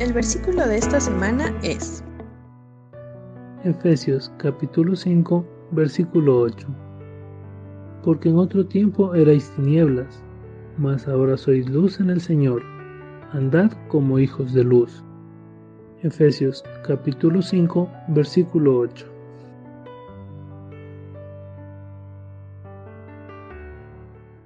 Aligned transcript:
El 0.00 0.12
versículo 0.12 0.64
de 0.64 0.76
esta 0.78 1.00
semana 1.00 1.52
es 1.64 2.04
Efesios 3.64 4.30
capítulo 4.38 4.94
5, 4.94 5.44
versículo 5.72 6.38
8. 6.42 6.68
Porque 8.04 8.28
en 8.28 8.36
otro 8.36 8.64
tiempo 8.64 9.12
erais 9.16 9.50
tinieblas, 9.56 10.22
mas 10.76 11.08
ahora 11.08 11.36
sois 11.36 11.68
luz 11.68 11.98
en 11.98 12.10
el 12.10 12.20
Señor. 12.20 12.62
Andad 13.32 13.72
como 13.88 14.20
hijos 14.20 14.54
de 14.54 14.62
luz. 14.62 15.02
Efesios 16.04 16.62
capítulo 16.86 17.42
5, 17.42 17.90
versículo 18.10 18.78
8. 18.78 19.17